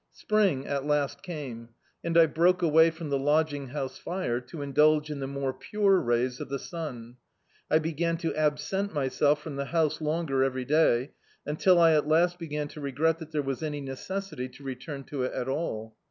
[0.13, 1.69] Spring at last came,
[2.03, 5.99] and I broke away from the lodging house iire, o> indulge in the more pure
[5.99, 7.17] rays of the sun.
[7.69, 11.11] I began to absent myself from the house longer every day,
[11.47, 15.21] imtil I at last began to regret that there was any necessity to return to
[15.21, 15.95] it at all.